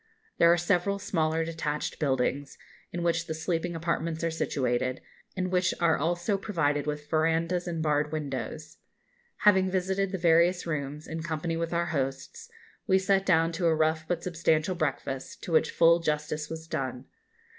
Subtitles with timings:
[0.39, 2.57] There are several smaller detached buildings,
[2.91, 4.99] in which the sleeping apartments are situated,
[5.37, 8.77] and which are also provided with verandahs and barred windows.
[9.41, 12.49] Having visited the various rooms, in company with our hosts,
[12.87, 17.05] we sat down to a rough but substantial breakfast, to which full justice was done.